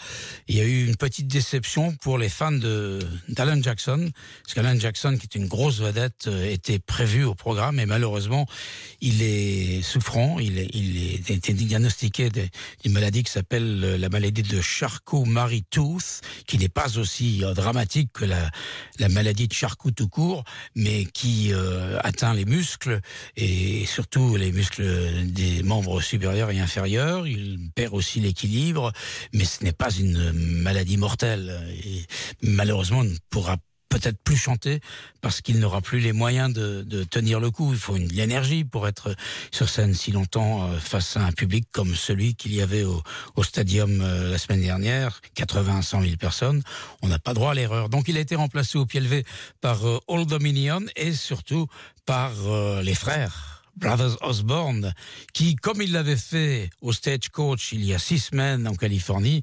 [0.47, 4.13] il y a eu une petite déception pour les fans d'Alan Jackson,
[4.45, 8.47] parce qu'Alan Jackson, qui est une grosse vedette, était prévu au programme, malheureusement,
[9.01, 14.43] il est souffrant, il est, a été diagnostiqué d'une maladie qui s'appelle euh, la maladie
[14.43, 18.51] de Charcot-Marie-Tooth, qui n'est pas aussi euh, dramatique que la,
[18.99, 23.01] la maladie de Charcot tout court, mais qui euh, atteint les muscles
[23.37, 24.85] et surtout les muscles
[25.27, 27.27] des membres supérieurs et inférieurs.
[27.27, 28.93] Il perd aussi l'équilibre,
[29.33, 31.61] mais ce n'est pas une maladie mortelle.
[31.85, 32.05] Et
[32.43, 33.57] malheureusement, il ne pourra
[33.91, 34.81] peut-être plus chanter
[35.21, 37.73] parce qu'il n'aura plus les moyens de, de tenir le coup.
[37.73, 39.15] Il faut une de l'énergie pour être
[39.51, 43.03] sur scène si longtemps euh, face à un public comme celui qu'il y avait au,
[43.37, 46.63] au stadium euh, la semaine dernière, 80 à 100 000 personnes.
[47.03, 47.91] On n'a pas droit à l'erreur.
[47.91, 49.25] Donc il a été remplacé au pied levé
[49.61, 51.67] par euh, Old Dominion et surtout
[52.07, 53.60] par euh, les frères.
[53.81, 54.95] Brothers Osborne,
[55.33, 59.43] qui, comme il l'avait fait au Stagecoach il y a six semaines en Californie,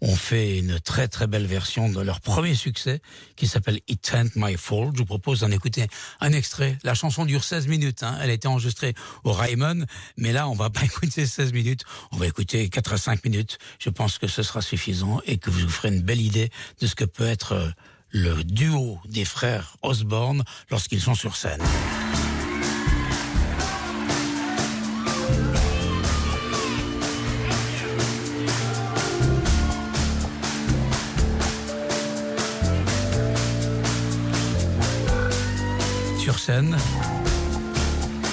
[0.00, 3.00] ont fait une très très belle version de leur premier succès
[3.34, 4.92] qui s'appelle It Ain't My Fault.
[4.92, 5.86] Je vous propose d'en écouter
[6.20, 6.78] un extrait.
[6.84, 8.02] La chanson dure 16 minutes.
[8.02, 8.18] Hein.
[8.22, 9.86] Elle a été enregistrée au Raymond,
[10.16, 11.84] mais là on va pas écouter 16 minutes.
[12.12, 13.58] On va écouter 4 à 5 minutes.
[13.78, 16.86] Je pense que ce sera suffisant et que vous vous ferez une belle idée de
[16.86, 17.70] ce que peut être euh,
[18.10, 21.62] le duo des frères Osborne lorsqu'ils sont sur scène.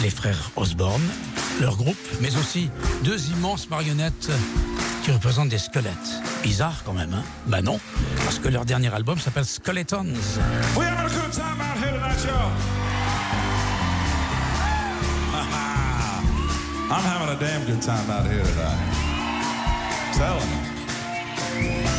[0.01, 1.01] Les frères Osborne,
[1.59, 2.69] leur groupe, mais aussi
[3.03, 4.31] deux immenses marionnettes
[5.03, 6.21] qui représentent des squelettes.
[6.41, 7.77] Bizarre quand même, hein Bah non,
[8.23, 10.13] parce que leur dernier album s'appelle Skeletons.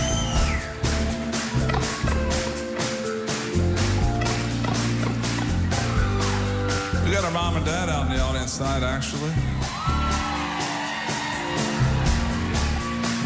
[7.37, 9.31] mom and dad out in the audience tonight, actually.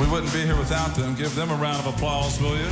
[0.00, 1.14] We wouldn't be here without them.
[1.14, 2.64] Give them a round of applause, will you?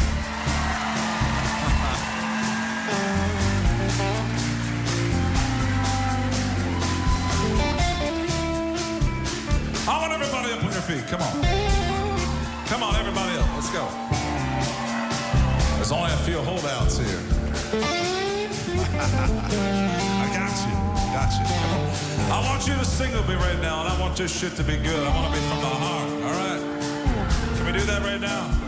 [9.86, 11.06] I want everybody up on your feet.
[11.06, 11.32] Come on.
[12.66, 13.48] Come on, everybody up.
[13.54, 13.86] Let's go.
[15.76, 17.22] There's only a few holdouts here.
[20.20, 20.47] I got.
[21.20, 24.62] I want you to sing with me right now, and I want this shit to
[24.62, 25.04] be good.
[25.04, 26.10] I want to be from the heart.
[26.22, 27.56] All right?
[27.56, 28.67] Can we do that right now?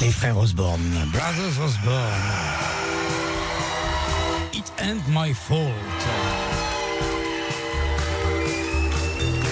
[0.00, 0.80] Les frères Osborne,
[1.12, 2.00] Brothers Osborne.
[4.52, 5.70] It ain't my fault.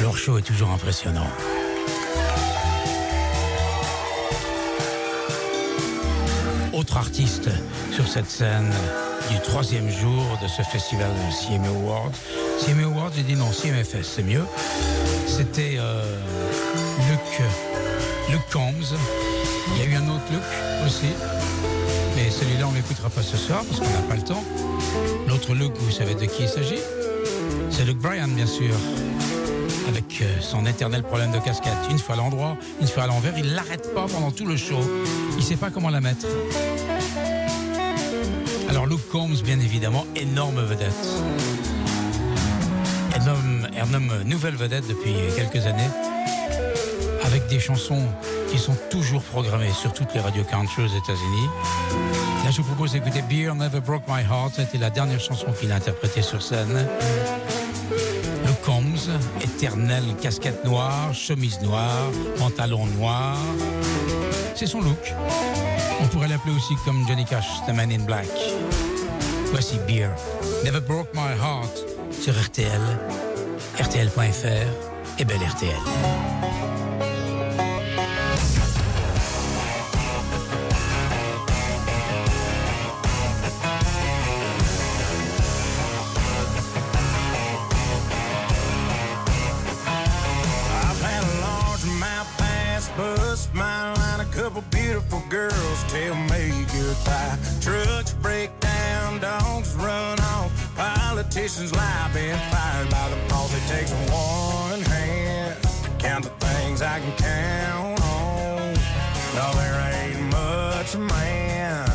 [0.02, 1.26] Leur show est toujours impressionnant.
[6.72, 7.50] Autre artiste
[7.92, 8.72] sur cette scène
[9.30, 12.12] du troisième jour de ce festival CMA Awards.
[12.64, 14.44] CMA Awards, j'ai dit non, CMFS, c'est mieux.
[15.26, 16.18] C'était euh,
[17.08, 17.46] Luc,
[18.30, 18.96] Luc Combs.
[19.68, 20.42] Il y a eu un autre Luc
[20.86, 21.12] aussi.
[22.16, 24.44] Mais celui-là, on ne l'écoutera pas ce soir parce qu'on n'a pas le temps.
[25.28, 26.80] L'autre Luc, vous savez de qui il s'agit
[27.70, 28.74] C'est Luke Bryan, bien sûr.
[29.88, 31.72] Avec euh, son éternel problème de casquette.
[31.90, 34.80] Une fois à l'endroit, une fois à l'envers, il l'arrête pas pendant tout le show.
[35.32, 36.26] Il ne sait pas comment la mettre.
[38.68, 40.94] Alors Luke Combs, bien évidemment, énorme vedette.
[43.16, 45.90] Énorme, nomme nouvelle vedette depuis quelques années,
[47.24, 48.06] avec des chansons
[48.50, 51.48] qui sont toujours programmées sur toutes les radios country aux États-Unis.
[52.44, 54.54] Là, je vous propose d'écouter Beer Never Broke My Heart.
[54.56, 56.86] C'était la dernière chanson qu'il a interprétée sur scène.
[57.90, 63.36] Le Combs, éternelle casquette noire, chemise noire, pantalon noir.
[64.54, 65.14] C'est son look.
[66.02, 68.28] On pourrait l'appeler aussi comme Johnny Cash, The Man in Black.
[69.52, 70.10] Voici Beer.
[70.64, 71.86] Never Broke My Heart
[72.20, 72.80] sur RTL,
[73.78, 77.09] RTL.fr et belle RTL.
[93.20, 96.42] Bust my line, a couple beautiful girls tell me
[96.72, 97.36] goodbye.
[97.60, 103.52] Trucks break down, dogs run off, politicians lie, been fired by the boss.
[103.58, 108.74] It takes one hand to count the things I can count on.
[109.36, 111.89] No, there ain't much man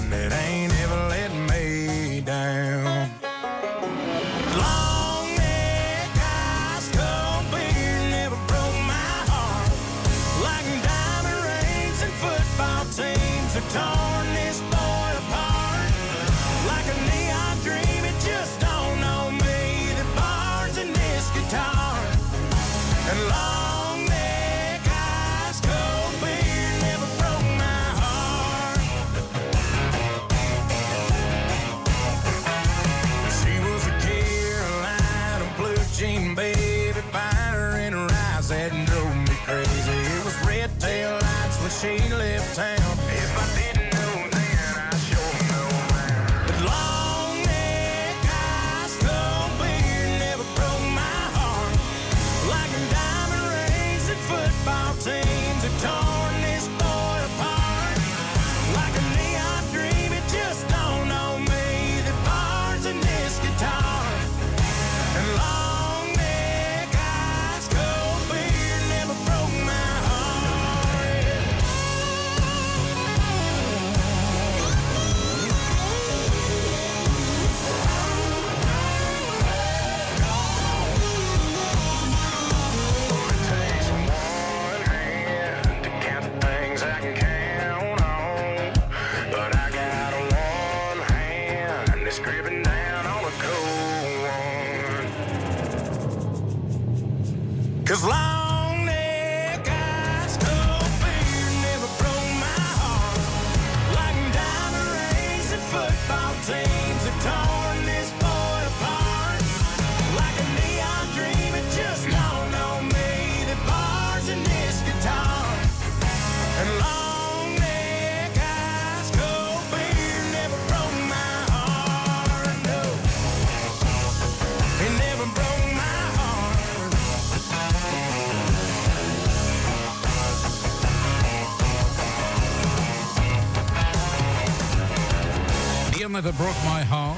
[136.16, 137.18] Beer Never Broke My Heart.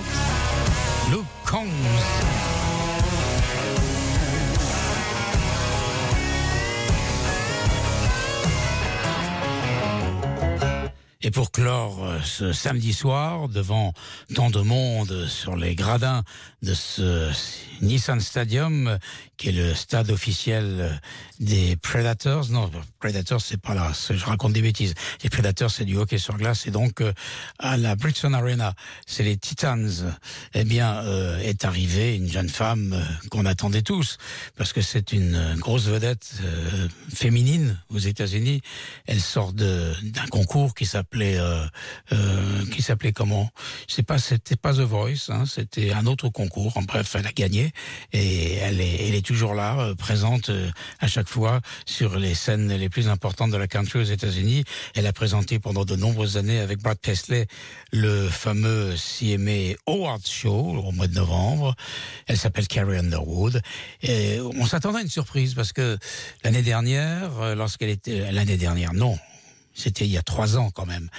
[1.12, 1.70] Luke Combs.
[11.22, 13.93] Et pour clore euh, ce samedi soir, devant
[14.34, 16.24] tant de monde sur les gradins
[16.64, 17.32] de ce
[17.82, 18.98] Nissan Stadium,
[19.38, 20.90] qui est le stade officiel euh,
[21.40, 22.50] des Predators.
[22.50, 24.94] Non, Predators, c'est pas là, c'est- je raconte des bêtises.
[25.24, 27.14] Les Predators, c'est du hockey sur glace, et donc euh,
[27.60, 28.74] à la Bridgestone Arena,
[29.06, 29.92] c'est les Titans.
[30.54, 32.96] Eh bien, euh, est arrivée une jeune femme
[33.30, 34.18] qu'on attendait tous,
[34.56, 36.28] parce que c'est une grosse vedette
[37.14, 38.62] féminine aux États-Unis.
[39.06, 41.40] Elle sort d'un concours qui s'appelait
[42.72, 43.50] qui s'appelait comment?
[43.88, 46.76] Sais pas, c'était pas The Voice, hein, c'était un autre concours.
[46.78, 47.66] En bref, elle a gagné
[48.13, 52.89] et elle est toujours là, euh, présente euh, à chaque fois sur les scènes les
[52.89, 54.63] plus importantes de la country aux États-Unis.
[54.95, 57.47] Elle a présenté pendant de nombreuses années avec Brad Paisley
[57.91, 61.76] le fameux CMA Awards Show au mois de novembre.
[62.28, 63.61] Elle s'appelle Carrie Underwood.
[64.01, 65.97] Et on s'attendait à une surprise parce que
[66.43, 69.18] l'année dernière, euh, lorsqu'elle était l'année dernière, non.
[69.78, 71.10] C'était il y a trois ans quand même.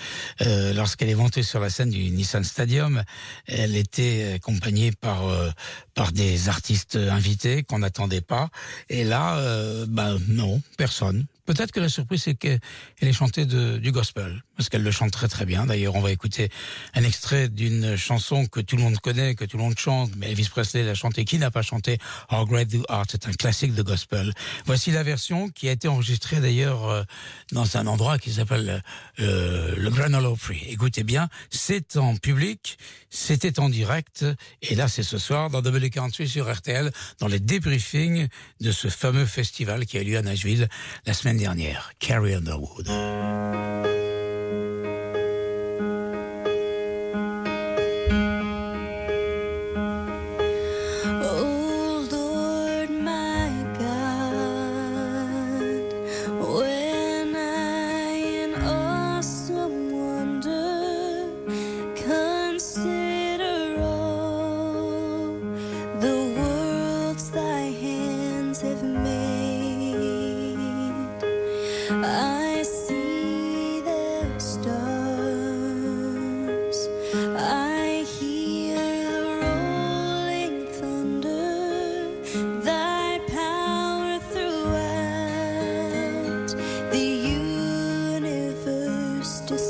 [0.43, 3.05] Euh, Lorsqu'elle est montée sur la scène du Nissan Stadium,
[3.47, 5.51] elle était accompagnée par euh,
[5.95, 8.51] par des artistes invités qu'on n'attendait pas.
[8.89, 11.27] Et là, euh, bah non, personne.
[11.47, 12.61] Peut-être que la surprise c'est qu'elle
[13.01, 14.43] ait chanté de, du gospel.
[14.59, 15.67] Parce qu'elle le chante très très bien.
[15.67, 16.51] D'ailleurs, on va écouter
[16.95, 20.33] un extrait d'une chanson que tout le monde connaît, que tout le monde chante, mais
[20.33, 21.25] Elvis Presley l'a chanté.
[21.25, 21.99] Qui n'a pas chanté
[22.33, 24.33] How Great Thou Art C'est un classique de gospel.
[24.67, 27.05] Voici la version qui a été enregistrée d'ailleurs euh,
[27.53, 28.83] dans un endroit qui s'appelle
[29.21, 30.61] euh, le Grand Ole Opry.
[30.69, 32.79] Écoutez bien, c'est en public,
[33.11, 34.27] c'était en direct,
[34.63, 36.91] et là c'est ce soir dans Double Country sur RTL,
[37.21, 38.27] dans les débriefings
[38.61, 40.69] de ce fameux festival qui a eu lieu à Nashville
[41.07, 42.89] la semaine dernière, Carrie Underwood.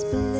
[0.04, 0.37] this.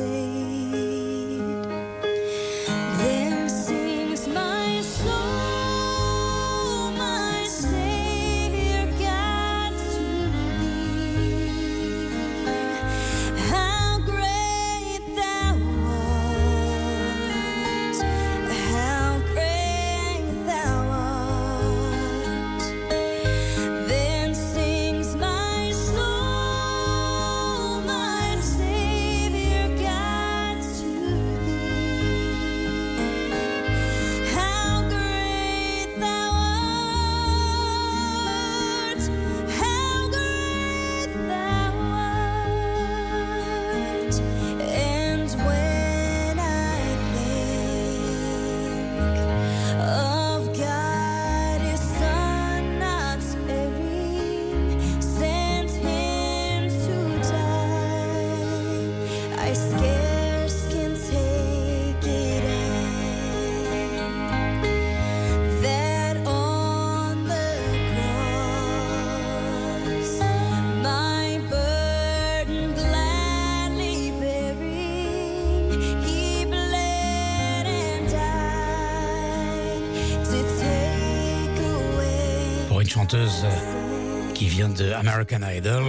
[84.35, 85.85] Qui vient de American Idol,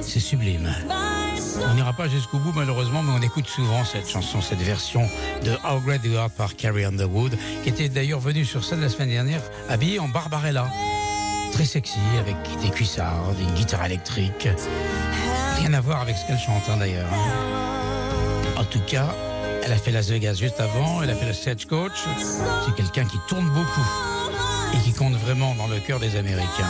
[0.00, 0.68] c'est sublime.
[1.70, 5.08] On n'ira pas jusqu'au bout malheureusement, mais on écoute souvent cette chanson, cette version
[5.44, 8.88] de How Great You Are par Carrie Underwood, qui était d'ailleurs venue sur scène la
[8.88, 10.66] semaine dernière, habillée en Barbarella.
[11.52, 14.48] Très sexy, avec des cuissards, une guitare électrique.
[15.58, 17.08] Rien à voir avec ce qu'elle chante hein, d'ailleurs.
[17.12, 18.60] hein.
[18.60, 19.06] En tout cas,
[19.64, 21.92] elle a fait Las Vegas juste avant, elle a fait le Stagecoach.
[22.66, 23.86] C'est quelqu'un qui tourne beaucoup
[24.74, 26.66] et qui compte vraiment dans le cœur des Américains.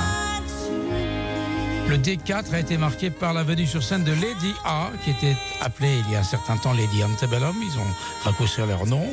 [1.89, 5.37] Le D4 a été marqué par la venue sur scène de Lady A, qui était
[5.63, 7.57] appelée il y a un certain temps Lady Antebellum.
[7.63, 9.07] Ils ont raccourci leur nom.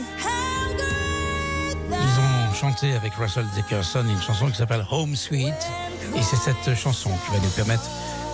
[1.90, 5.54] Ils ont chanté avec Russell Dickerson une chanson qui s'appelle Home Sweet.
[6.18, 7.90] Et c'est cette chanson qui va nous permettre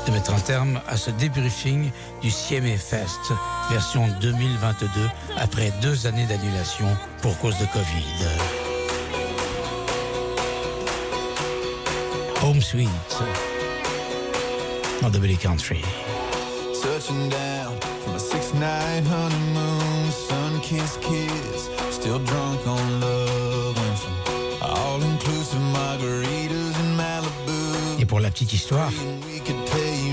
[0.07, 1.91] de mettre un terme à ce débriefing
[2.23, 3.31] du CMA Fest
[3.69, 4.87] version 2022
[5.37, 6.87] après deux années d'annulation
[7.21, 8.60] pour cause de Covid.
[12.43, 12.89] Home Sweet
[15.01, 15.81] dans Double Country.
[16.81, 24.13] Touching down from a six night honeymoon, sun kissed kiss, still drunk on love, from
[24.61, 28.01] all inclusive margaritas in Malibu.
[28.01, 28.89] Et pour la petite histoire,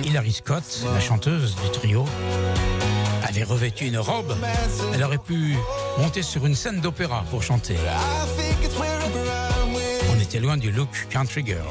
[0.05, 2.05] Hilary Scott, la chanteuse du trio,
[3.27, 4.35] avait revêtu une robe.
[4.93, 5.57] Elle aurait pu
[5.99, 7.77] monter sur une scène d'opéra pour chanter.
[10.41, 11.65] Loin du look country girl.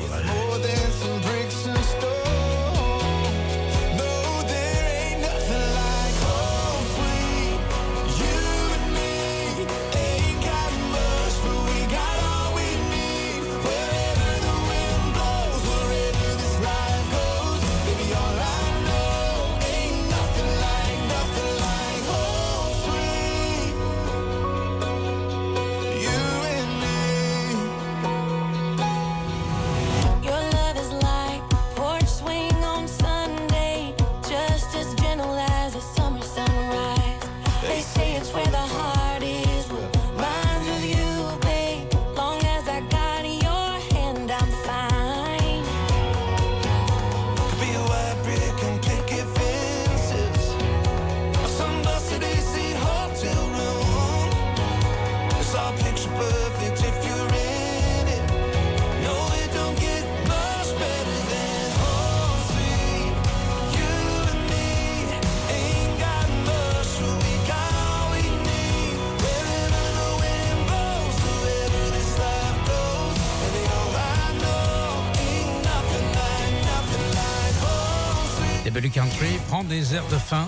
[79.67, 80.47] Des airs de fin.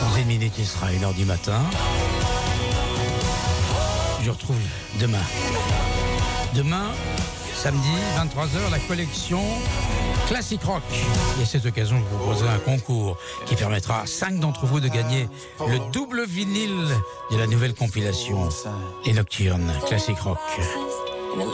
[0.00, 1.60] Dans une minute, il sera 1h du matin.
[4.22, 4.56] Je retrouve
[5.00, 5.22] demain.
[6.54, 6.84] Demain,
[7.54, 9.40] samedi, 23h, la collection
[10.28, 10.82] Classic Rock.
[11.38, 13.16] Et à cette occasion, je vous proposerai un concours
[13.46, 15.28] qui permettra à 5 d'entre vous de gagner
[15.60, 16.88] le double vinyle
[17.30, 18.48] de la nouvelle compilation
[19.04, 20.38] Les Nocturnes Classic Rock.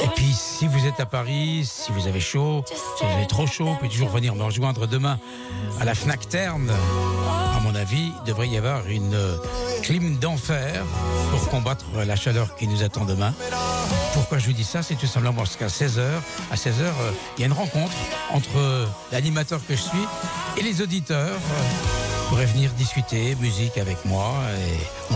[0.03, 2.65] Et puis, si vous êtes à Paris, si vous avez chaud,
[2.99, 5.19] si vous avez trop chaud, vous pouvez toujours venir me rejoindre demain
[5.81, 6.71] à la Fnac Terne.
[7.57, 9.37] À mon avis, il devrait y avoir une euh,
[9.83, 10.85] clim d'enfer
[11.31, 13.33] pour combattre la chaleur qui nous attend demain.
[14.15, 14.83] Pourquoi je vous dis ça?
[14.83, 16.01] C'est tout simplement parce qu'à 16h,
[16.51, 17.95] à 16h, euh, il y a une rencontre
[18.31, 20.07] entre euh, l'animateur que je suis
[20.57, 21.37] et les auditeurs.
[21.37, 21.99] euh,
[22.29, 24.35] pourraient venir discuter musique avec moi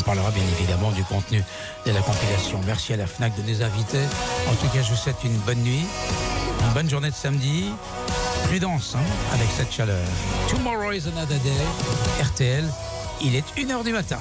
[0.02, 1.42] parlera bien évidemment du contenu
[1.86, 2.60] de la compilation.
[2.66, 4.00] Merci à la FNAC de nous inviter.
[4.48, 5.84] En tout cas, je vous souhaite une bonne nuit,
[6.60, 7.66] une bonne journée de samedi.
[8.48, 10.04] Prudence hein, avec cette chaleur.
[10.48, 12.22] Tomorrow is another day.
[12.22, 12.64] RTL,
[13.22, 14.08] il est 1h du matin.